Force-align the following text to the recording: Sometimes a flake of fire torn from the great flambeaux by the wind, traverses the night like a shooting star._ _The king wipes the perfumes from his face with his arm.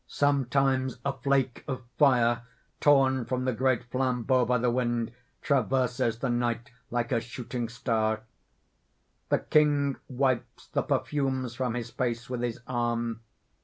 Sometimes 0.07 0.97
a 1.05 1.13
flake 1.13 1.63
of 1.67 1.83
fire 1.99 2.41
torn 2.79 3.23
from 3.23 3.45
the 3.45 3.53
great 3.53 3.83
flambeaux 3.91 4.45
by 4.45 4.57
the 4.57 4.71
wind, 4.71 5.11
traverses 5.43 6.17
the 6.17 6.27
night 6.31 6.71
like 6.89 7.11
a 7.11 7.21
shooting 7.21 7.69
star._ 7.69 8.21
_The 9.29 9.47
king 9.51 9.97
wipes 10.09 10.69
the 10.69 10.81
perfumes 10.81 11.53
from 11.53 11.75
his 11.75 11.91
face 11.91 12.31
with 12.31 12.41
his 12.41 12.61
arm. 12.65 13.21